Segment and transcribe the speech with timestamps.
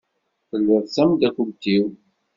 [0.49, 1.85] Telliḍ d tamdakelt-iw.